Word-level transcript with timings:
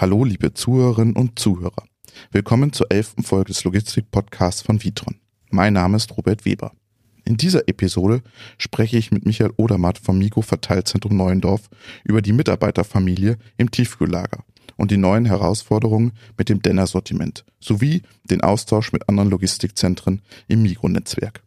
Hallo, 0.00 0.22
liebe 0.22 0.54
Zuhörerinnen 0.54 1.16
und 1.16 1.40
Zuhörer. 1.40 1.82
Willkommen 2.30 2.72
zur 2.72 2.88
elften 2.92 3.24
Folge 3.24 3.46
des 3.46 3.64
Logistik-Podcasts 3.64 4.62
von 4.62 4.84
Vitron. 4.84 5.16
Mein 5.50 5.72
Name 5.72 5.96
ist 5.96 6.16
Robert 6.16 6.44
Weber. 6.44 6.70
In 7.24 7.36
dieser 7.36 7.66
Episode 7.66 8.22
spreche 8.58 8.96
ich 8.96 9.10
mit 9.10 9.26
Michael 9.26 9.50
Odermatt 9.56 9.98
vom 9.98 10.18
Migo 10.18 10.40
Verteilzentrum 10.40 11.16
Neuendorf 11.16 11.68
über 12.04 12.22
die 12.22 12.32
Mitarbeiterfamilie 12.32 13.38
im 13.56 13.72
Tiefkühllager 13.72 14.44
und 14.76 14.92
die 14.92 14.98
neuen 14.98 15.24
Herausforderungen 15.24 16.12
mit 16.36 16.48
dem 16.48 16.62
Denner-Sortiment 16.62 17.44
sowie 17.58 18.02
den 18.22 18.42
Austausch 18.42 18.92
mit 18.92 19.08
anderen 19.08 19.30
Logistikzentren 19.30 20.22
im 20.46 20.62
Migo-Netzwerk. 20.62 21.42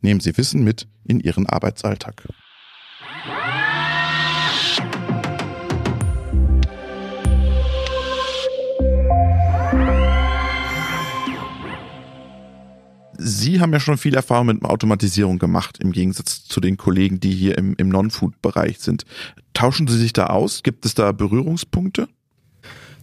Nehmen 0.00 0.20
Sie 0.20 0.36
Wissen 0.36 0.62
mit 0.62 0.86
in 1.02 1.18
Ihren 1.18 1.46
Arbeitsalltag. 1.46 2.28
Sie 13.28 13.60
haben 13.60 13.72
ja 13.72 13.80
schon 13.80 13.98
viel 13.98 14.14
Erfahrung 14.14 14.46
mit 14.46 14.64
Automatisierung 14.64 15.40
gemacht, 15.40 15.78
im 15.80 15.90
Gegensatz 15.90 16.44
zu 16.44 16.60
den 16.60 16.76
Kollegen, 16.76 17.18
die 17.18 17.32
hier 17.32 17.58
im, 17.58 17.74
im 17.76 17.88
Non-Food-Bereich 17.88 18.78
sind. 18.78 19.04
Tauschen 19.52 19.88
Sie 19.88 19.98
sich 19.98 20.12
da 20.12 20.26
aus? 20.26 20.62
Gibt 20.62 20.86
es 20.86 20.94
da 20.94 21.10
Berührungspunkte? 21.10 22.06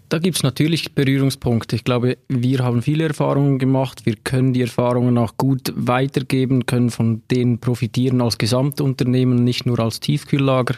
Da 0.07 0.19
gibt 0.19 0.37
es 0.37 0.43
natürlich 0.43 0.95
Berührungspunkte. 0.95 1.75
Ich 1.75 1.83
glaube, 1.83 2.17
wir 2.29 2.59
haben 2.59 2.81
viele 2.81 3.03
Erfahrungen 3.05 3.59
gemacht. 3.59 4.05
Wir 4.05 4.15
können 4.15 4.53
die 4.53 4.61
Erfahrungen 4.61 5.17
auch 5.17 5.35
gut 5.35 5.73
weitergeben, 5.75 6.65
können 6.65 6.89
von 6.89 7.21
denen 7.29 7.59
profitieren 7.59 8.21
als 8.21 8.37
Gesamtunternehmen, 8.37 9.43
nicht 9.43 9.65
nur 9.65 9.77
als 9.79 9.99
Tiefkühllager. 9.99 10.75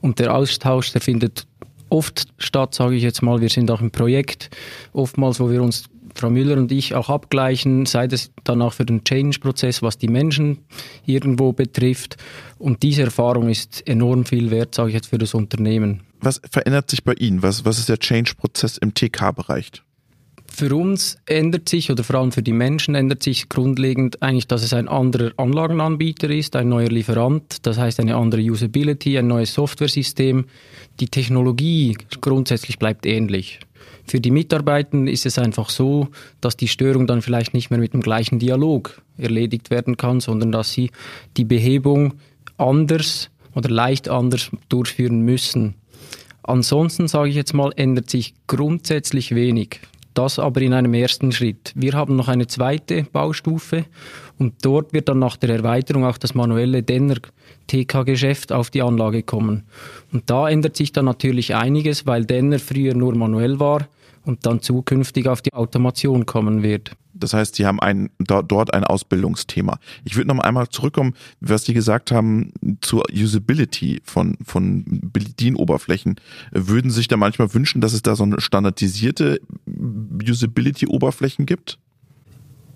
Und 0.00 0.18
der 0.18 0.34
Austausch, 0.34 0.92
der 0.92 1.02
findet 1.02 1.46
oft 1.90 2.28
statt, 2.38 2.74
sage 2.74 2.94
ich 2.94 3.02
jetzt 3.02 3.20
mal. 3.20 3.42
Wir 3.42 3.50
sind 3.50 3.70
auch 3.70 3.82
im 3.82 3.90
Projekt, 3.90 4.48
oftmals, 4.94 5.40
wo 5.40 5.50
wir 5.50 5.62
uns 5.62 5.90
Frau 6.18 6.30
Müller 6.30 6.56
und 6.56 6.72
ich 6.72 6.94
auch 6.94 7.08
abgleichen, 7.08 7.86
sei 7.86 8.06
es 8.06 8.30
dann 8.44 8.62
auch 8.62 8.72
für 8.72 8.84
den 8.84 9.04
Change-Prozess, 9.04 9.82
was 9.82 9.98
die 9.98 10.08
Menschen 10.08 10.58
irgendwo 11.06 11.52
betrifft. 11.52 12.16
Und 12.58 12.82
diese 12.82 13.02
Erfahrung 13.02 13.48
ist 13.48 13.86
enorm 13.86 14.24
viel 14.24 14.50
wert, 14.50 14.74
sage 14.74 14.88
ich 14.88 14.94
jetzt, 14.94 15.08
für 15.08 15.18
das 15.18 15.34
Unternehmen. 15.34 16.00
Was 16.20 16.40
verändert 16.50 16.90
sich 16.90 17.04
bei 17.04 17.14
Ihnen? 17.14 17.42
Was, 17.42 17.64
was 17.64 17.78
ist 17.78 17.88
der 17.88 17.98
Change-Prozess 17.98 18.78
im 18.78 18.94
TK-Bereich? 18.94 19.82
Für 20.50 20.74
uns 20.74 21.18
ändert 21.26 21.68
sich 21.68 21.90
oder 21.90 22.02
vor 22.02 22.16
allem 22.16 22.32
für 22.32 22.42
die 22.42 22.52
Menschen 22.52 22.96
ändert 22.96 23.22
sich 23.22 23.48
grundlegend 23.48 24.22
eigentlich, 24.22 24.48
dass 24.48 24.64
es 24.64 24.72
ein 24.72 24.88
anderer 24.88 25.30
Anlagenanbieter 25.36 26.30
ist, 26.30 26.56
ein 26.56 26.68
neuer 26.68 26.88
Lieferant, 26.88 27.64
das 27.64 27.78
heißt 27.78 28.00
eine 28.00 28.16
andere 28.16 28.40
Usability, 28.40 29.18
ein 29.18 29.28
neues 29.28 29.54
Softwaresystem. 29.54 30.46
Die 30.98 31.06
Technologie 31.06 31.96
grundsätzlich 32.20 32.78
bleibt 32.78 33.06
ähnlich. 33.06 33.60
Für 34.08 34.20
die 34.20 34.30
Mitarbeitenden 34.30 35.06
ist 35.06 35.26
es 35.26 35.38
einfach 35.38 35.68
so, 35.68 36.08
dass 36.40 36.56
die 36.56 36.66
Störung 36.66 37.06
dann 37.06 37.20
vielleicht 37.20 37.52
nicht 37.52 37.68
mehr 37.70 37.78
mit 37.78 37.92
dem 37.92 38.00
gleichen 38.00 38.38
Dialog 38.38 39.02
erledigt 39.18 39.70
werden 39.70 39.98
kann, 39.98 40.20
sondern 40.20 40.50
dass 40.50 40.72
sie 40.72 40.90
die 41.36 41.44
Behebung 41.44 42.14
anders 42.56 43.28
oder 43.54 43.68
leicht 43.68 44.08
anders 44.08 44.50
durchführen 44.70 45.20
müssen. 45.20 45.74
Ansonsten 46.42 47.06
sage 47.06 47.28
ich 47.28 47.36
jetzt 47.36 47.52
mal, 47.52 47.70
ändert 47.76 48.08
sich 48.08 48.32
grundsätzlich 48.46 49.34
wenig. 49.34 49.80
Das 50.14 50.38
aber 50.38 50.62
in 50.62 50.72
einem 50.72 50.94
ersten 50.94 51.30
Schritt. 51.30 51.72
Wir 51.76 51.92
haben 51.92 52.16
noch 52.16 52.28
eine 52.28 52.46
zweite 52.46 53.04
Baustufe 53.12 53.84
und 54.38 54.54
dort 54.62 54.94
wird 54.94 55.10
dann 55.10 55.18
nach 55.18 55.36
der 55.36 55.50
Erweiterung 55.50 56.06
auch 56.06 56.16
das 56.16 56.34
manuelle 56.34 56.82
Denner 56.82 57.16
TK-Geschäft 57.66 58.52
auf 58.52 58.70
die 58.70 58.80
Anlage 58.80 59.22
kommen. 59.22 59.64
Und 60.12 60.30
da 60.30 60.48
ändert 60.48 60.76
sich 60.76 60.92
dann 60.92 61.04
natürlich 61.04 61.54
einiges, 61.54 62.06
weil 62.06 62.24
Denner 62.24 62.58
früher 62.58 62.94
nur 62.94 63.14
manuell 63.14 63.60
war 63.60 63.86
und 64.28 64.44
dann 64.44 64.60
zukünftig 64.60 65.26
auf 65.26 65.40
die 65.40 65.54
Automation 65.54 66.26
kommen 66.26 66.62
wird. 66.62 66.92
Das 67.14 67.32
heißt, 67.32 67.56
Sie 67.56 67.66
haben 67.66 67.80
ein, 67.80 68.10
dort 68.18 68.74
ein 68.74 68.84
Ausbildungsthema. 68.84 69.80
Ich 70.04 70.16
würde 70.16 70.28
noch 70.28 70.38
einmal 70.38 70.68
zurückkommen, 70.68 71.14
was 71.40 71.64
Sie 71.64 71.72
gesagt 71.72 72.12
haben 72.12 72.52
zur 72.82 73.04
Usability 73.10 74.00
von, 74.04 74.36
von 74.44 74.84
Bedienoberflächen. 74.86 76.16
Würden 76.52 76.90
Sie 76.90 76.98
sich 76.98 77.08
da 77.08 77.16
manchmal 77.16 77.52
wünschen, 77.54 77.80
dass 77.80 77.94
es 77.94 78.02
da 78.02 78.14
so 78.14 78.22
eine 78.22 78.40
standardisierte 78.40 79.40
Usability-Oberflächen 79.66 81.46
gibt? 81.46 81.78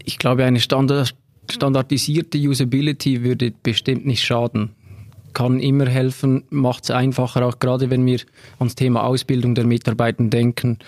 Ich 0.05 0.19
glaube, 0.19 0.45
eine 0.45 0.59
Standard, 0.59 1.15
standardisierte 1.51 2.39
Usability 2.39 3.23
würde 3.23 3.53
bestimmt 3.62 4.07
nicht 4.07 4.25
schaden 4.25 4.71
kann 5.35 5.61
immer 5.61 5.87
helfen, 5.87 6.45
macht 6.51 6.85
es 6.85 6.91
einfacher, 6.91 7.47
auch 7.47 7.59
gerade 7.59 7.89
wenn 7.89 8.05
wir 8.05 8.21
ans 8.59 8.75
Thema 8.75 9.05
Ausbildung 9.05 9.55
der 9.55 9.65
Mitarbeiter 9.65 10.25
denken. 10.25 10.79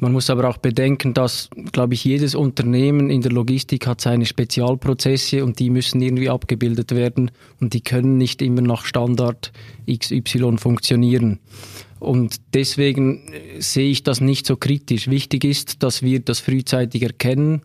Man 0.00 0.12
muss 0.12 0.30
aber 0.30 0.48
auch 0.48 0.56
bedenken, 0.56 1.12
dass, 1.12 1.50
glaube 1.72 1.92
ich, 1.92 2.04
jedes 2.04 2.34
Unternehmen 2.34 3.10
in 3.10 3.20
der 3.20 3.32
Logistik 3.32 3.86
hat 3.86 4.00
seine 4.00 4.24
Spezialprozesse 4.24 5.44
und 5.44 5.58
die 5.58 5.68
müssen 5.68 6.00
irgendwie 6.00 6.30
abgebildet 6.30 6.92
werden 6.92 7.30
und 7.60 7.74
die 7.74 7.82
können 7.82 8.16
nicht 8.16 8.40
immer 8.40 8.62
nach 8.62 8.86
Standard 8.86 9.52
XY 9.90 10.56
funktionieren. 10.56 11.38
Und 11.98 12.36
deswegen 12.54 13.30
sehe 13.58 13.90
ich 13.90 14.02
das 14.02 14.22
nicht 14.22 14.46
so 14.46 14.56
kritisch. 14.56 15.08
Wichtig 15.08 15.44
ist, 15.44 15.82
dass 15.82 16.00
wir 16.00 16.20
das 16.20 16.40
frühzeitig 16.40 17.02
erkennen, 17.02 17.60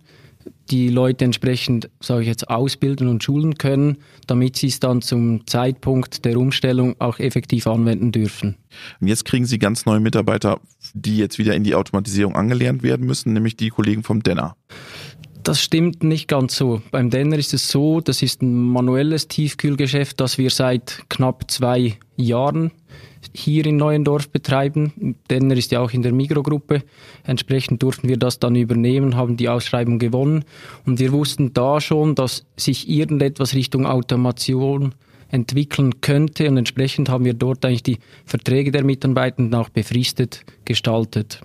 die 0.69 0.89
Leute 0.89 1.25
entsprechend, 1.25 1.89
sage 2.00 2.22
ich 2.22 2.28
jetzt, 2.28 2.50
ausbilden 2.50 3.07
und 3.07 3.23
schulen 3.23 3.56
können, 3.57 3.97
damit 4.28 4.57
sie 4.57 4.67
es 4.67 4.79
dann 4.79 5.01
zum 5.01 5.45
Zeitpunkt 5.47 6.25
der 6.25 6.38
Umstellung 6.38 6.95
auch 7.00 7.19
effektiv 7.19 7.67
anwenden 7.67 8.11
dürfen. 8.11 8.56
Und 9.00 9.07
jetzt 9.07 9.25
kriegen 9.25 9.45
Sie 9.45 9.59
ganz 9.59 9.85
neue 9.85 10.00
Mitarbeiter, 10.00 10.59
die 10.94 11.17
jetzt 11.17 11.38
wieder 11.38 11.56
in 11.56 11.63
die 11.63 11.75
Automatisierung 11.75 12.35
angelernt 12.35 12.83
werden 12.83 13.06
müssen, 13.06 13.33
nämlich 13.33 13.56
die 13.56 13.69
Kollegen 13.69 14.03
vom 14.03 14.23
Denner. 14.23 14.56
Das 15.44 15.61
stimmt 15.61 16.03
nicht 16.03 16.28
ganz 16.28 16.56
so. 16.56 16.81
Beim 16.89 17.12
Denner 17.12 17.38
ist 17.38 17.53
es 17.53 17.69
so, 17.69 18.01
das 18.01 18.23
ist 18.23 18.41
ein 18.41 18.53
manuelles 18.56 19.27
Tiefkühlgeschäft, 19.27 20.19
das 20.19 20.39
wir 20.39 20.50
seit 20.50 21.03
knapp 21.07 21.51
zwei 21.51 22.00
Jahren 22.16 22.72
hier 23.35 23.66
in 23.66 23.78
Neuendorf 23.78 24.29
betreiben. 24.29 25.16
Denner 25.29 25.56
ist 25.56 25.72
ja 25.72 25.81
auch 25.81 25.91
in 25.91 26.01
der 26.01 26.13
Mikrogruppe. 26.13 26.84
Entsprechend 27.23 27.84
durften 27.84 28.07
wir 28.07 28.18
das 28.18 28.40
dann 28.40 28.56
übernehmen, 28.56 29.16
haben 29.16 29.38
die 29.38 29.50
Ausschreibung 29.50 30.00
gewonnen. 30.00 30.46
Und 30.85 31.00
wir 31.00 31.12
wussten 31.12 31.53
da 31.53 31.81
schon, 31.81 32.16
dass 32.16 32.45
sich 32.56 32.90
irgendetwas 32.90 33.53
Richtung 33.53 33.85
Automation 33.85 34.95
entwickeln 35.29 36.01
könnte. 36.01 36.50
Und 36.50 36.57
entsprechend 36.57 37.09
haben 37.09 37.25
wir 37.25 37.34
dort 37.34 37.66
eigentlich 37.66 37.84
die 37.84 38.00
Verträge 38.25 38.72
der 38.72 38.84
Mitarbeitenden 38.84 39.53
auch 39.56 39.69
befristet 39.69 40.45
gestaltet. 40.63 41.41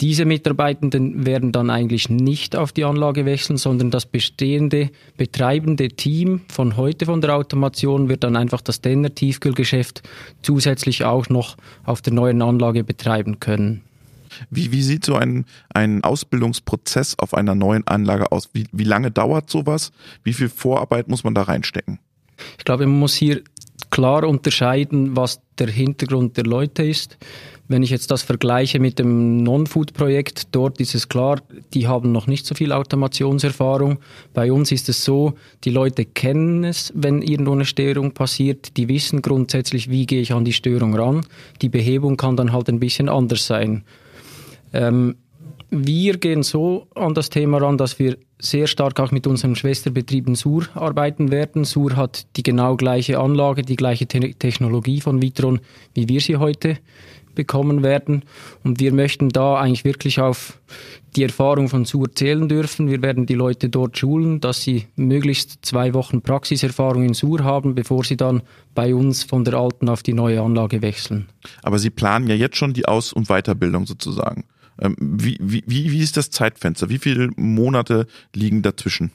Diese 0.00 0.24
Mitarbeitenden 0.24 1.26
werden 1.26 1.50
dann 1.50 1.70
eigentlich 1.70 2.08
nicht 2.08 2.54
auf 2.54 2.72
die 2.72 2.84
Anlage 2.84 3.24
wechseln, 3.24 3.56
sondern 3.56 3.90
das 3.90 4.06
bestehende 4.06 4.90
betreibende 5.16 5.88
Team 5.88 6.42
von 6.48 6.76
heute 6.76 7.06
von 7.06 7.20
der 7.20 7.34
Automation 7.34 8.08
wird 8.08 8.22
dann 8.22 8.36
einfach 8.36 8.60
das 8.60 8.80
Denner 8.80 9.12
Tiefkühlgeschäft 9.12 10.02
zusätzlich 10.42 11.04
auch 11.04 11.28
noch 11.28 11.56
auf 11.84 12.00
der 12.00 12.12
neuen 12.12 12.42
Anlage 12.42 12.84
betreiben 12.84 13.40
können. 13.40 13.82
Wie, 14.50 14.70
wie 14.72 14.82
sieht 14.82 15.04
so 15.04 15.16
ein, 15.16 15.46
ein 15.70 16.04
Ausbildungsprozess 16.04 17.18
auf 17.18 17.34
einer 17.34 17.54
neuen 17.54 17.86
Anlage 17.86 18.30
aus? 18.30 18.50
Wie, 18.52 18.66
wie 18.72 18.84
lange 18.84 19.10
dauert 19.10 19.50
sowas? 19.50 19.90
Wie 20.22 20.32
viel 20.32 20.48
Vorarbeit 20.48 21.08
muss 21.08 21.24
man 21.24 21.34
da 21.34 21.42
reinstecken? 21.42 21.98
Ich 22.56 22.64
glaube, 22.64 22.86
man 22.86 22.98
muss 22.98 23.14
hier 23.14 23.42
klar 23.98 24.22
unterscheiden, 24.22 25.16
was 25.16 25.40
der 25.58 25.66
Hintergrund 25.66 26.36
der 26.36 26.44
Leute 26.44 26.84
ist. 26.84 27.18
Wenn 27.66 27.82
ich 27.82 27.90
jetzt 27.90 28.12
das 28.12 28.22
vergleiche 28.22 28.78
mit 28.78 29.00
dem 29.00 29.42
Non-Food-Projekt, 29.42 30.54
dort 30.54 30.78
ist 30.78 30.94
es 30.94 31.08
klar, 31.08 31.40
die 31.74 31.88
haben 31.88 32.12
noch 32.12 32.28
nicht 32.28 32.46
so 32.46 32.54
viel 32.54 32.70
Automationserfahrung. 32.70 33.98
Bei 34.34 34.52
uns 34.52 34.70
ist 34.70 34.88
es 34.88 35.04
so, 35.04 35.34
die 35.64 35.70
Leute 35.70 36.04
kennen 36.04 36.62
es, 36.62 36.92
wenn 36.94 37.22
irgendwo 37.22 37.50
eine 37.54 37.64
Störung 37.64 38.12
passiert. 38.12 38.76
Die 38.76 38.86
wissen 38.86 39.20
grundsätzlich, 39.20 39.90
wie 39.90 40.06
gehe 40.06 40.20
ich 40.20 40.32
an 40.32 40.44
die 40.44 40.52
Störung 40.52 40.94
ran. 40.94 41.26
Die 41.60 41.68
Behebung 41.68 42.16
kann 42.16 42.36
dann 42.36 42.52
halt 42.52 42.68
ein 42.68 42.78
bisschen 42.78 43.08
anders 43.08 43.48
sein. 43.48 43.82
Ähm, 44.72 45.16
wir 45.70 46.16
gehen 46.16 46.42
so 46.42 46.86
an 46.94 47.14
das 47.14 47.30
Thema 47.30 47.58
ran, 47.58 47.78
dass 47.78 47.98
wir 47.98 48.16
sehr 48.38 48.66
stark 48.66 49.00
auch 49.00 49.10
mit 49.10 49.26
unserem 49.26 49.54
Schwesterbetrieb 49.54 50.26
in 50.26 50.34
Sur 50.34 50.66
arbeiten 50.74 51.30
werden. 51.30 51.64
Sur 51.64 51.96
hat 51.96 52.26
die 52.36 52.42
genau 52.42 52.76
gleiche 52.76 53.18
Anlage, 53.18 53.62
die 53.62 53.76
gleiche 53.76 54.06
Te 54.06 54.34
Technologie 54.34 55.00
von 55.00 55.20
Vitron, 55.20 55.60
wie 55.94 56.08
wir 56.08 56.20
sie 56.20 56.36
heute 56.36 56.78
bekommen 57.34 57.84
werden. 57.84 58.24
Und 58.64 58.80
wir 58.80 58.92
möchten 58.92 59.28
da 59.28 59.56
eigentlich 59.56 59.84
wirklich 59.84 60.20
auf 60.20 60.58
die 61.14 61.22
Erfahrung 61.22 61.68
von 61.68 61.84
Sur 61.84 62.12
zählen 62.12 62.48
dürfen. 62.48 62.88
Wir 62.88 63.00
werden 63.00 63.26
die 63.26 63.34
Leute 63.34 63.68
dort 63.68 63.96
schulen, 63.96 64.40
dass 64.40 64.62
sie 64.62 64.86
möglichst 64.96 65.58
zwei 65.62 65.94
Wochen 65.94 66.20
Praxiserfahrung 66.20 67.04
in 67.04 67.14
Sur 67.14 67.44
haben, 67.44 67.76
bevor 67.76 68.02
sie 68.02 68.16
dann 68.16 68.42
bei 68.74 68.92
uns 68.92 69.22
von 69.22 69.44
der 69.44 69.54
alten 69.54 69.88
auf 69.88 70.02
die 70.02 70.14
neue 70.14 70.42
Anlage 70.42 70.82
wechseln. 70.82 71.28
Aber 71.62 71.78
Sie 71.78 71.90
planen 71.90 72.26
ja 72.26 72.34
jetzt 72.34 72.56
schon 72.56 72.72
die 72.72 72.86
Aus- 72.86 73.12
und 73.12 73.28
Weiterbildung 73.28 73.86
sozusagen. 73.86 74.44
Ähm, 74.80 74.96
wie, 74.98 75.38
wie, 75.40 75.64
wie 75.66 75.98
ist 75.98 76.16
das 76.16 76.30
Zeitfenster? 76.30 76.88
Wie 76.88 76.98
viele 76.98 77.30
Monate 77.36 78.06
liegen 78.34 78.62
dazwischen? 78.62 79.12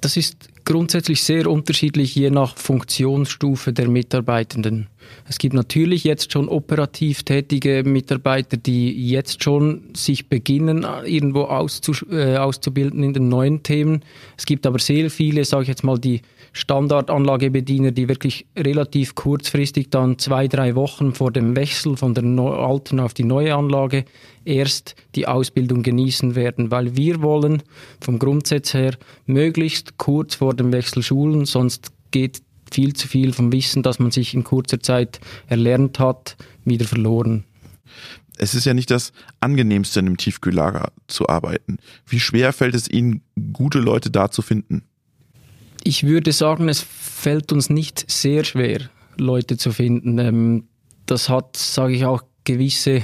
Das 0.00 0.18
ist 0.18 0.50
grundsätzlich 0.64 1.22
sehr 1.22 1.50
unterschiedlich 1.50 2.14
je 2.14 2.30
nach 2.30 2.56
Funktionsstufe 2.58 3.72
der 3.72 3.88
Mitarbeitenden. 3.88 4.88
Es 5.28 5.38
gibt 5.38 5.54
natürlich 5.54 6.04
jetzt 6.04 6.32
schon 6.32 6.48
operativ 6.48 7.22
tätige 7.22 7.82
Mitarbeiter, 7.84 8.56
die 8.56 9.08
jetzt 9.08 9.42
schon 9.42 9.84
sich 9.94 10.28
beginnen, 10.28 10.86
irgendwo 11.04 11.42
äh, 12.10 12.36
auszubilden 12.36 13.02
in 13.02 13.14
den 13.14 13.28
neuen 13.28 13.62
Themen. 13.62 14.02
Es 14.36 14.46
gibt 14.46 14.66
aber 14.66 14.78
sehr 14.78 15.10
viele, 15.10 15.44
sage 15.44 15.62
ich 15.62 15.68
jetzt 15.68 15.84
mal, 15.84 15.98
die 15.98 16.20
Standardanlagebediener, 16.54 17.90
die 17.90 18.08
wirklich 18.08 18.46
relativ 18.56 19.16
kurzfristig 19.16 19.90
dann 19.90 20.18
zwei, 20.18 20.46
drei 20.46 20.76
Wochen 20.76 21.12
vor 21.12 21.32
dem 21.32 21.56
Wechsel 21.56 21.96
von 21.96 22.14
der 22.14 22.24
alten 22.24 23.00
auf 23.00 23.12
die 23.12 23.24
neue 23.24 23.54
Anlage 23.56 24.04
erst 24.44 24.94
die 25.16 25.26
Ausbildung 25.26 25.82
genießen 25.82 26.36
werden, 26.36 26.70
weil 26.70 26.96
wir 26.96 27.22
wollen 27.22 27.62
vom 28.00 28.20
Grundsatz 28.20 28.72
her 28.72 28.94
möglichst 29.26 29.98
kurz 29.98 30.36
vor 30.36 30.54
dem 30.54 30.72
Wechsel 30.72 31.02
schulen, 31.02 31.44
sonst 31.44 31.92
geht 32.12 32.40
viel 32.70 32.94
zu 32.94 33.08
viel 33.08 33.32
vom 33.32 33.52
Wissen, 33.52 33.82
das 33.82 33.98
man 33.98 34.12
sich 34.12 34.32
in 34.32 34.44
kurzer 34.44 34.80
Zeit 34.80 35.20
erlernt 35.48 35.98
hat, 35.98 36.36
wieder 36.64 36.86
verloren. 36.86 37.44
Es 38.36 38.54
ist 38.54 38.64
ja 38.64 38.74
nicht 38.74 38.90
das 38.90 39.12
angenehmste, 39.40 40.00
in 40.00 40.06
einem 40.06 40.16
Tiefkühllager 40.16 40.92
zu 41.08 41.28
arbeiten. 41.28 41.78
Wie 42.06 42.20
schwer 42.20 42.52
fällt 42.52 42.74
es 42.74 42.88
Ihnen, 42.88 43.22
gute 43.52 43.78
Leute 43.78 44.10
da 44.10 44.30
zu 44.30 44.42
finden? 44.42 44.82
Ich 45.84 46.04
würde 46.04 46.32
sagen, 46.32 46.68
es 46.68 46.80
fällt 46.80 47.52
uns 47.52 47.68
nicht 47.68 48.10
sehr 48.10 48.42
schwer, 48.44 48.80
Leute 49.18 49.58
zu 49.58 49.70
finden. 49.70 50.18
Ähm, 50.18 50.64
das 51.06 51.28
hat, 51.28 51.56
sage 51.56 51.94
ich 51.94 52.06
auch, 52.06 52.22
gewisse 52.44 53.02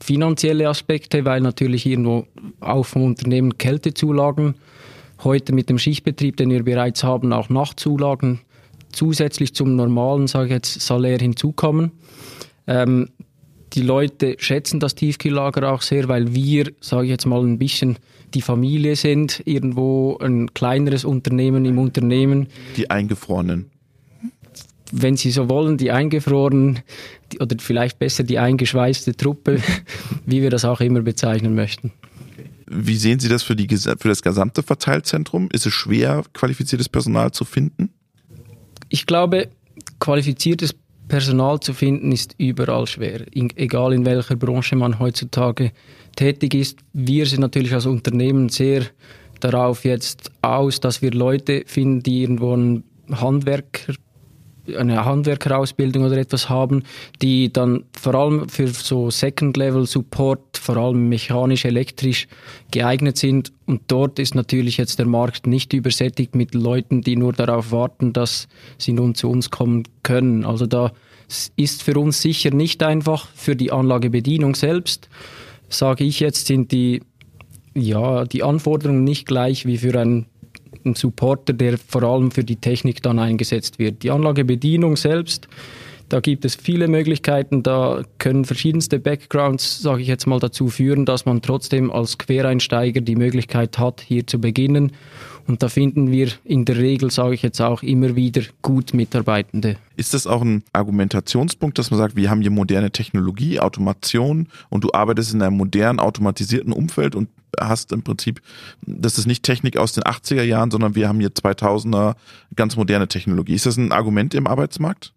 finanzielle 0.00 0.68
Aspekte, 0.68 1.24
weil 1.26 1.42
natürlich 1.42 1.84
irgendwo 1.84 2.26
auch 2.60 2.84
vom 2.84 3.04
Unternehmen 3.04 3.58
Kältezulagen, 3.58 4.54
heute 5.24 5.52
mit 5.52 5.68
dem 5.68 5.78
Schichtbetrieb, 5.78 6.36
den 6.36 6.50
wir 6.50 6.62
bereits 6.64 7.04
haben, 7.04 7.32
auch 7.32 7.48
Nachtzulagen 7.48 8.40
zusätzlich 8.92 9.54
zum 9.54 9.76
normalen, 9.76 10.26
sage 10.26 10.46
ich 10.46 10.52
jetzt, 10.52 10.80
Salär 10.80 11.18
hinzukommen. 11.18 11.92
Ähm, 12.66 13.10
die 13.76 13.82
Leute 13.82 14.36
schätzen 14.38 14.80
das 14.80 14.94
Tiefkühllager 14.94 15.70
auch 15.70 15.82
sehr, 15.82 16.08
weil 16.08 16.34
wir, 16.34 16.72
sage 16.80 17.04
ich 17.04 17.10
jetzt 17.10 17.26
mal, 17.26 17.44
ein 17.44 17.58
bisschen 17.58 17.98
die 18.32 18.40
Familie 18.40 18.96
sind, 18.96 19.42
irgendwo 19.44 20.16
ein 20.18 20.52
kleineres 20.54 21.04
Unternehmen 21.04 21.66
im 21.66 21.78
Unternehmen. 21.78 22.48
Die 22.76 22.90
Eingefrorenen. 22.90 23.70
Wenn 24.92 25.16
Sie 25.16 25.30
so 25.30 25.50
wollen, 25.50 25.76
die 25.76 25.90
Eingefrorenen 25.90 26.80
oder 27.38 27.56
vielleicht 27.58 27.98
besser 27.98 28.24
die 28.24 28.38
eingeschweißte 28.38 29.14
Truppe, 29.14 29.60
wie 30.26 30.40
wir 30.40 30.50
das 30.50 30.64
auch 30.64 30.80
immer 30.80 31.02
bezeichnen 31.02 31.54
möchten. 31.54 31.92
Wie 32.66 32.96
sehen 32.96 33.20
Sie 33.20 33.28
das 33.28 33.42
für, 33.42 33.54
die, 33.54 33.68
für 33.68 34.08
das 34.08 34.22
gesamte 34.22 34.62
Verteilzentrum? 34.62 35.48
Ist 35.52 35.66
es 35.66 35.74
schwer, 35.74 36.24
qualifiziertes 36.32 36.88
Personal 36.88 37.30
zu 37.30 37.44
finden? 37.44 37.90
Ich 38.88 39.06
glaube, 39.06 39.48
qualifiziertes 40.00 40.74
Personal 41.08 41.60
zu 41.60 41.72
finden 41.72 42.10
ist 42.10 42.34
überall 42.38 42.86
schwer, 42.86 43.24
egal 43.32 43.92
in 43.92 44.04
welcher 44.04 44.36
Branche 44.36 44.74
man 44.74 44.98
heutzutage 44.98 45.72
tätig 46.16 46.54
ist. 46.54 46.78
Wir 46.92 47.26
sind 47.26 47.40
natürlich 47.40 47.72
als 47.72 47.86
Unternehmen 47.86 48.48
sehr 48.48 48.82
darauf 49.40 49.84
jetzt 49.84 50.30
aus, 50.42 50.80
dass 50.80 51.02
wir 51.02 51.12
Leute 51.12 51.62
finden, 51.66 52.02
die 52.02 52.22
irgendwo 52.22 52.56
ein 52.56 52.82
Handwerker 53.10 53.94
eine 54.76 55.04
Handwerkerausbildung 55.04 56.04
oder 56.04 56.16
etwas 56.16 56.48
haben, 56.48 56.82
die 57.22 57.52
dann 57.52 57.84
vor 57.98 58.14
allem 58.14 58.48
für 58.48 58.68
so 58.68 59.10
Second-Level-Support, 59.10 60.58
vor 60.58 60.76
allem 60.76 61.08
mechanisch, 61.08 61.64
elektrisch 61.64 62.28
geeignet 62.70 63.16
sind. 63.16 63.52
Und 63.66 63.82
dort 63.88 64.18
ist 64.18 64.34
natürlich 64.34 64.76
jetzt 64.76 64.98
der 64.98 65.06
Markt 65.06 65.46
nicht 65.46 65.72
übersättigt 65.72 66.34
mit 66.34 66.54
Leuten, 66.54 67.02
die 67.02 67.16
nur 67.16 67.32
darauf 67.32 67.72
warten, 67.72 68.12
dass 68.12 68.48
sie 68.78 68.92
nun 68.92 69.14
zu 69.14 69.30
uns 69.30 69.50
kommen 69.50 69.84
können. 70.02 70.44
Also 70.44 70.66
da 70.66 70.92
ist 71.56 71.82
für 71.82 71.98
uns 71.98 72.22
sicher 72.22 72.50
nicht 72.50 72.82
einfach. 72.82 73.28
Für 73.34 73.56
die 73.56 73.72
Anlagebedienung 73.72 74.54
selbst, 74.54 75.08
sage 75.68 76.04
ich 76.04 76.20
jetzt, 76.20 76.46
sind 76.46 76.72
die, 76.72 77.02
ja, 77.74 78.24
die 78.24 78.42
Anforderungen 78.42 79.04
nicht 79.04 79.26
gleich 79.26 79.66
wie 79.66 79.78
für 79.78 79.98
einen 79.98 80.26
ein 80.86 80.94
Supporter, 80.94 81.52
der 81.52 81.78
vor 81.78 82.02
allem 82.02 82.30
für 82.30 82.44
die 82.44 82.56
Technik 82.56 83.02
dann 83.02 83.18
eingesetzt 83.18 83.78
wird. 83.78 84.02
Die 84.02 84.10
Anlagebedienung 84.10 84.96
selbst, 84.96 85.48
da 86.08 86.20
gibt 86.20 86.44
es 86.44 86.54
viele 86.54 86.86
Möglichkeiten, 86.86 87.62
da 87.62 88.02
können 88.18 88.44
verschiedenste 88.44 89.00
Backgrounds, 89.00 89.82
sage 89.82 90.02
ich 90.02 90.08
jetzt 90.08 90.26
mal, 90.26 90.38
dazu 90.38 90.68
führen, 90.68 91.04
dass 91.04 91.26
man 91.26 91.42
trotzdem 91.42 91.90
als 91.90 92.16
Quereinsteiger 92.16 93.00
die 93.00 93.16
Möglichkeit 93.16 93.78
hat, 93.78 94.00
hier 94.00 94.26
zu 94.26 94.40
beginnen. 94.40 94.92
Und 95.46 95.62
da 95.62 95.68
finden 95.68 96.10
wir 96.10 96.30
in 96.44 96.64
der 96.64 96.76
Regel, 96.76 97.10
sage 97.10 97.34
ich 97.34 97.42
jetzt 97.42 97.60
auch, 97.60 97.82
immer 97.82 98.16
wieder 98.16 98.42
gut 98.62 98.94
Mitarbeitende. 98.94 99.76
Ist 99.96 100.12
das 100.12 100.26
auch 100.26 100.42
ein 100.42 100.64
Argumentationspunkt, 100.72 101.78
dass 101.78 101.90
man 101.90 101.98
sagt, 101.98 102.16
wir 102.16 102.30
haben 102.30 102.40
hier 102.40 102.50
moderne 102.50 102.90
Technologie, 102.90 103.60
Automation 103.60 104.48
und 104.70 104.82
du 104.82 104.92
arbeitest 104.92 105.34
in 105.34 105.42
einem 105.42 105.56
modernen, 105.56 106.00
automatisierten 106.00 106.72
Umfeld 106.72 107.14
und 107.14 107.28
hast 107.58 107.92
im 107.92 108.02
Prinzip, 108.02 108.42
das 108.82 109.18
ist 109.18 109.26
nicht 109.26 109.42
Technik 109.42 109.76
aus 109.76 109.92
den 109.92 110.04
80er 110.04 110.42
Jahren, 110.42 110.70
sondern 110.70 110.94
wir 110.94 111.08
haben 111.08 111.20
hier 111.20 111.30
2000er 111.30 112.16
ganz 112.54 112.76
moderne 112.76 113.08
Technologie. 113.08 113.54
Ist 113.54 113.66
das 113.66 113.76
ein 113.76 113.92
Argument 113.92 114.34
im 114.34 114.46
Arbeitsmarkt? 114.46 115.12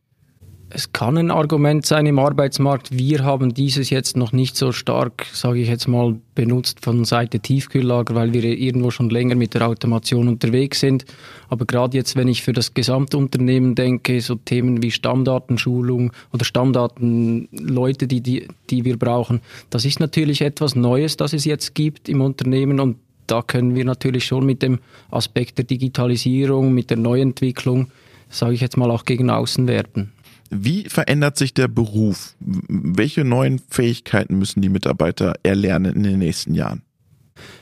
Es 0.71 0.93
kann 0.93 1.17
ein 1.17 1.31
Argument 1.31 1.83
sein 1.83 2.05
im 2.05 2.19
Arbeitsmarkt. 2.19 2.95
Wir 2.95 3.23
haben 3.23 3.55
dieses 3.55 3.89
jetzt 3.89 4.15
noch 4.15 4.33
nicht 4.33 4.55
so 4.55 4.71
stark, 4.71 5.25
sage 5.33 5.61
ich 5.61 5.67
jetzt 5.67 5.87
mal, 5.87 6.17
benutzt 6.35 6.85
von 6.85 7.05
Seite 7.05 7.39
Tiefkühllager, 7.39 8.13
weil 8.13 8.33
wir 8.33 8.43
irgendwo 8.43 8.91
schon 8.91 9.09
länger 9.09 9.33
mit 9.33 9.55
der 9.55 9.67
Automation 9.67 10.27
unterwegs 10.27 10.79
sind. 10.79 11.05
Aber 11.49 11.65
gerade 11.65 11.97
jetzt, 11.97 12.15
wenn 12.15 12.27
ich 12.27 12.43
für 12.43 12.53
das 12.53 12.75
Gesamtunternehmen 12.75 13.73
denke, 13.73 14.21
so 14.21 14.35
Themen 14.35 14.83
wie 14.83 14.91
Stammdatenschulung 14.91 16.13
oder 16.33 16.45
Stammdatenleute, 16.45 18.05
die, 18.05 18.21
die, 18.21 18.47
die 18.69 18.85
wir 18.85 18.99
brauchen, 18.99 19.41
das 19.71 19.85
ist 19.85 19.99
natürlich 19.99 20.41
etwas 20.41 20.75
Neues, 20.75 21.17
das 21.17 21.33
es 21.33 21.45
jetzt 21.45 21.73
gibt 21.73 22.07
im 22.09 22.21
Unternehmen 22.21 22.79
und 22.79 22.97
da 23.25 23.41
können 23.41 23.73
wir 23.73 23.85
natürlich 23.85 24.25
schon 24.25 24.45
mit 24.45 24.61
dem 24.61 24.77
Aspekt 25.09 25.57
der 25.57 25.65
Digitalisierung, 25.65 26.73
mit 26.75 26.91
der 26.91 26.97
Neuentwicklung, 26.97 27.87
sage 28.29 28.53
ich 28.53 28.61
jetzt 28.61 28.77
mal, 28.77 28.91
auch 28.91 29.05
gegen 29.05 29.31
außen 29.31 29.67
werden. 29.67 30.11
Wie 30.49 30.85
verändert 30.89 31.37
sich 31.37 31.53
der 31.53 31.67
Beruf? 31.67 32.35
Welche 32.39 33.23
neuen 33.23 33.59
Fähigkeiten 33.69 34.39
müssen 34.39 34.61
die 34.61 34.69
Mitarbeiter 34.69 35.35
erlernen 35.43 35.95
in 35.95 36.03
den 36.03 36.19
nächsten 36.19 36.53
Jahren? 36.53 36.81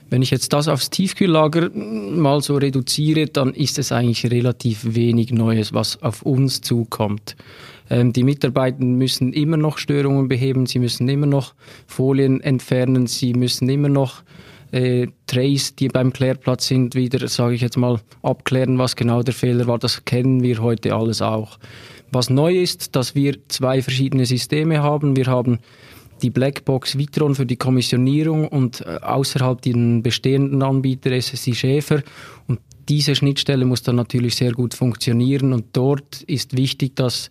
Wenn 0.09 0.21
ich 0.21 0.31
jetzt 0.31 0.53
das 0.53 0.67
aufs 0.67 0.89
Tiefkühllager 0.89 1.69
mal 1.73 2.41
so 2.41 2.55
reduziere, 2.55 3.27
dann 3.27 3.53
ist 3.53 3.77
es 3.77 3.91
eigentlich 3.91 4.25
relativ 4.31 4.95
wenig 4.95 5.31
Neues, 5.31 5.73
was 5.73 6.01
auf 6.01 6.21
uns 6.21 6.61
zukommt. 6.61 7.35
Ähm, 7.89 8.13
die 8.13 8.23
Mitarbeiter 8.23 8.83
müssen 8.83 9.33
immer 9.33 9.57
noch 9.57 9.77
Störungen 9.77 10.29
beheben, 10.29 10.65
sie 10.65 10.79
müssen 10.79 11.09
immer 11.09 11.27
noch 11.27 11.55
Folien 11.87 12.41
entfernen, 12.41 13.07
sie 13.07 13.33
müssen 13.33 13.67
immer 13.67 13.89
noch 13.89 14.23
äh, 14.71 15.07
Trays, 15.27 15.75
die 15.75 15.87
beim 15.89 16.13
Klärplatz 16.13 16.67
sind, 16.67 16.95
wieder, 16.95 17.25
sage 17.27 17.55
ich 17.55 17.61
jetzt 17.61 17.77
mal, 17.77 17.99
abklären, 18.21 18.77
was 18.77 18.95
genau 18.95 19.23
der 19.23 19.33
Fehler 19.33 19.67
war. 19.67 19.79
Das 19.79 20.05
kennen 20.05 20.41
wir 20.41 20.61
heute 20.61 20.95
alles 20.95 21.21
auch. 21.21 21.57
Was 22.11 22.29
neu 22.29 22.57
ist, 22.57 22.95
dass 22.95 23.15
wir 23.15 23.37
zwei 23.49 23.81
verschiedene 23.81 24.25
Systeme 24.25 24.81
haben. 24.81 25.15
Wir 25.15 25.27
haben 25.27 25.59
die 26.21 26.29
Blackbox 26.29 26.97
Vitron 26.97 27.35
für 27.35 27.45
die 27.45 27.57
Kommissionierung 27.57 28.47
und 28.47 28.81
äh, 28.81 28.99
außerhalb 29.01 29.61
den 29.61 30.01
bestehenden 30.03 30.63
Anbieter 30.63 31.19
SSI 31.19 31.53
Schäfer. 31.53 32.01
Und 32.47 32.59
diese 32.89 33.15
Schnittstelle 33.15 33.65
muss 33.65 33.83
dann 33.83 33.97
natürlich 33.97 34.35
sehr 34.35 34.53
gut 34.53 34.73
funktionieren 34.73 35.53
und 35.53 35.65
dort 35.73 36.23
ist 36.23 36.55
wichtig, 36.55 36.95
dass 36.95 37.29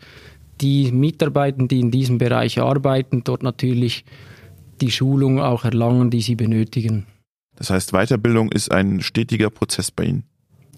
die 0.60 0.92
Mitarbeiter, 0.92 1.66
die 1.66 1.80
in 1.80 1.90
diesem 1.90 2.18
Bereich 2.18 2.60
arbeiten, 2.60 3.24
dort 3.24 3.42
natürlich 3.42 4.04
die 4.80 4.90
Schulung 4.90 5.40
auch 5.40 5.64
erlangen, 5.64 6.10
die 6.10 6.20
sie 6.20 6.34
benötigen. 6.34 7.06
Das 7.56 7.70
heißt, 7.70 7.92
Weiterbildung 7.92 8.52
ist 8.52 8.70
ein 8.70 9.00
stetiger 9.00 9.48
Prozess 9.48 9.90
bei 9.90 10.04
Ihnen 10.04 10.24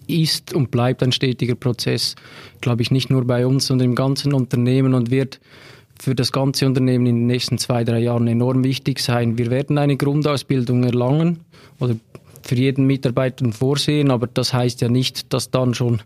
ist 0.09 0.53
und 0.53 0.71
bleibt 0.71 1.03
ein 1.03 1.11
stetiger 1.11 1.55
Prozess, 1.55 2.15
glaube 2.61 2.81
ich, 2.81 2.91
nicht 2.91 3.09
nur 3.09 3.25
bei 3.25 3.45
uns, 3.45 3.67
sondern 3.67 3.89
im 3.89 3.95
ganzen 3.95 4.33
Unternehmen 4.33 4.93
und 4.93 5.11
wird 5.11 5.39
für 6.01 6.15
das 6.15 6.31
ganze 6.31 6.65
Unternehmen 6.65 7.05
in 7.05 7.15
den 7.15 7.27
nächsten 7.27 7.57
zwei, 7.57 7.83
drei 7.83 7.99
Jahren 7.99 8.27
enorm 8.27 8.63
wichtig 8.63 8.99
sein. 8.99 9.37
Wir 9.37 9.49
werden 9.51 9.77
eine 9.77 9.97
Grundausbildung 9.97 10.83
erlangen 10.83 11.39
oder 11.79 11.95
für 12.41 12.55
jeden 12.55 12.87
Mitarbeiter 12.87 13.51
vorsehen, 13.51 14.11
aber 14.11 14.27
das 14.27 14.53
heißt 14.53 14.81
ja 14.81 14.89
nicht, 14.89 15.33
dass 15.33 15.51
dann 15.51 15.73
schon 15.73 16.01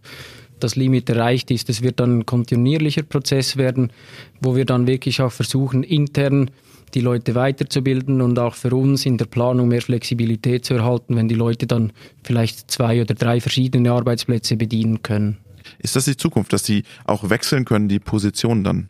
das 0.60 0.75
Limit 0.75 1.10
erreicht 1.10 1.51
ist. 1.51 1.69
Es 1.69 1.81
wird 1.81 2.00
dann 2.00 2.19
ein 2.19 2.25
kontinuierlicher 2.25 3.03
Prozess 3.03 3.57
werden, 3.57 3.91
wo 4.41 4.55
wir 4.55 4.65
dann 4.65 4.88
wirklich 4.88 5.22
auch 5.22 5.31
versuchen, 5.31 5.83
intern 5.83 6.50
die 6.94 7.02
Leute 7.02 7.36
weiterzubilden 7.36 8.22
und 8.22 8.38
auch 8.40 8.56
für 8.56 8.76
uns 8.76 9.06
in 9.06 9.18
der 9.18 9.26
Planung 9.26 9.68
mehr 9.68 9.82
Flexibilität 9.82 10.66
zu 10.66 10.74
erhalten, 10.76 11.16
wenn 11.16 11.28
die 11.28 11.36
Leute 11.36 11.68
dann 11.68 11.92
vielleicht 12.24 12.70
zwei 12.72 13.02
oder 13.02 13.16
drei 13.16 13.42
verschiedene 13.42 13.92
Arbeitsplätze 13.92 14.58
bedienen 14.58 15.02
können. 15.02 15.38
Ist 15.80 15.96
das 15.96 16.06
die 16.06 16.18
Zukunft, 16.18 16.54
dass 16.54 16.66
sie 16.66 16.84
auch 17.06 17.30
wechseln 17.30 17.66
können, 17.66 17.88
die 17.88 18.00
Position 18.00 18.64
dann? 18.64 18.90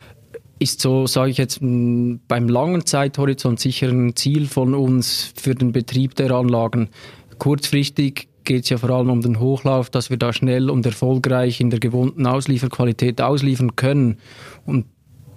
Ist 0.58 0.80
so, 0.80 1.06
sage 1.06 1.30
ich 1.30 1.38
jetzt, 1.38 1.58
beim 1.60 2.48
langen 2.48 2.86
Zeithorizont 2.86 3.60
sicher 3.60 3.88
ein 3.88 4.14
Ziel 4.16 4.46
von 4.46 4.74
uns 4.74 5.32
für 5.36 5.54
den 5.54 5.72
Betrieb 5.72 6.14
der 6.14 6.30
Anlagen. 6.30 6.90
Kurzfristig 7.38 8.28
geht 8.44 8.64
es 8.64 8.70
ja 8.70 8.78
vor 8.78 8.90
allem 8.90 9.10
um 9.10 9.20
den 9.20 9.40
Hochlauf, 9.40 9.90
dass 9.90 10.10
wir 10.10 10.16
da 10.16 10.32
schnell 10.32 10.70
und 10.70 10.86
erfolgreich 10.86 11.60
in 11.60 11.70
der 11.70 11.80
gewohnten 11.80 12.26
Auslieferqualität 12.26 13.20
ausliefern 13.20 13.74
können. 13.74 14.18
Und 14.64 14.86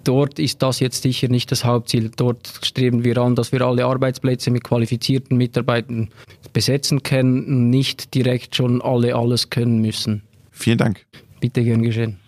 dort 0.07 0.39
ist 0.39 0.61
das 0.61 0.79
jetzt 0.79 1.03
sicher 1.03 1.27
nicht 1.27 1.51
das 1.51 1.65
Hauptziel. 1.65 2.11
Dort 2.15 2.59
streben 2.61 3.03
wir 3.03 3.17
an, 3.17 3.35
dass 3.35 3.51
wir 3.51 3.61
alle 3.61 3.85
Arbeitsplätze 3.85 4.51
mit 4.51 4.63
qualifizierten 4.63 5.37
Mitarbeitern 5.37 6.09
besetzen 6.53 7.03
können 7.03 7.45
und 7.45 7.69
nicht 7.69 8.13
direkt 8.13 8.55
schon 8.55 8.81
alle 8.81 9.15
alles 9.15 9.49
können 9.49 9.79
müssen. 9.79 10.23
Vielen 10.51 10.77
Dank. 10.77 11.05
Bitte 11.39 11.63
gern 11.63 11.83
geschehen. 11.83 12.19